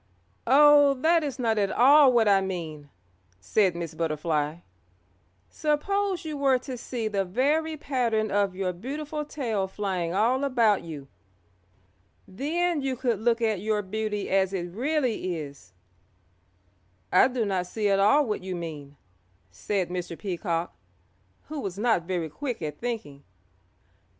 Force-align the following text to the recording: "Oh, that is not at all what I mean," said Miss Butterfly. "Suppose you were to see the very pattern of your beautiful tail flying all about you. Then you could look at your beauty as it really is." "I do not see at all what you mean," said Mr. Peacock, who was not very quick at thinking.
"Oh, 0.47 0.95
that 0.95 1.23
is 1.23 1.37
not 1.37 1.59
at 1.59 1.71
all 1.71 2.11
what 2.11 2.27
I 2.27 2.41
mean," 2.41 2.89
said 3.39 3.75
Miss 3.75 3.93
Butterfly. 3.93 4.55
"Suppose 5.47 6.25
you 6.25 6.37
were 6.37 6.57
to 6.57 6.75
see 6.75 7.07
the 7.07 7.23
very 7.23 7.77
pattern 7.77 8.31
of 8.31 8.55
your 8.55 8.73
beautiful 8.73 9.23
tail 9.23 9.67
flying 9.67 10.11
all 10.11 10.43
about 10.43 10.81
you. 10.81 11.07
Then 12.27 12.81
you 12.81 12.95
could 12.95 13.19
look 13.19 13.43
at 13.43 13.59
your 13.59 13.83
beauty 13.83 14.27
as 14.31 14.53
it 14.53 14.71
really 14.71 15.35
is." 15.37 15.71
"I 17.11 17.27
do 17.27 17.45
not 17.45 17.67
see 17.67 17.87
at 17.87 17.99
all 17.99 18.25
what 18.25 18.41
you 18.43 18.55
mean," 18.55 18.97
said 19.51 19.89
Mr. 19.89 20.17
Peacock, 20.17 20.73
who 21.43 21.59
was 21.59 21.77
not 21.77 22.07
very 22.07 22.27
quick 22.27 22.59
at 22.63 22.79
thinking. 22.79 23.23